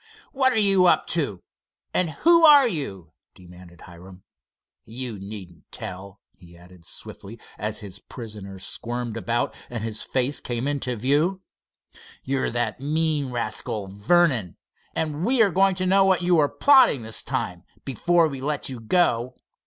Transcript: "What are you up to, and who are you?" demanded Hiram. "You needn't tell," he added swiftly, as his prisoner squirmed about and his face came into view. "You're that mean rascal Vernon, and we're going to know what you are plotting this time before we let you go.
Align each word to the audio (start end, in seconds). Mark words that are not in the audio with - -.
"What 0.31 0.51
are 0.51 0.55
you 0.55 0.87
up 0.87 1.05
to, 1.09 1.43
and 1.93 2.09
who 2.09 2.43
are 2.43 2.67
you?" 2.67 3.11
demanded 3.35 3.81
Hiram. 3.81 4.23
"You 4.83 5.19
needn't 5.19 5.71
tell," 5.71 6.19
he 6.35 6.57
added 6.57 6.85
swiftly, 6.85 7.39
as 7.59 7.81
his 7.81 7.99
prisoner 7.99 8.57
squirmed 8.57 9.15
about 9.15 9.55
and 9.69 9.83
his 9.83 10.01
face 10.01 10.39
came 10.39 10.67
into 10.67 10.95
view. 10.95 11.43
"You're 12.23 12.49
that 12.49 12.79
mean 12.81 13.29
rascal 13.29 13.85
Vernon, 13.91 14.57
and 14.95 15.23
we're 15.23 15.51
going 15.51 15.75
to 15.75 15.85
know 15.85 16.03
what 16.03 16.23
you 16.23 16.39
are 16.39 16.49
plotting 16.49 17.03
this 17.03 17.21
time 17.21 17.61
before 17.85 18.27
we 18.27 18.41
let 18.41 18.69
you 18.69 18.79
go. 18.79 19.35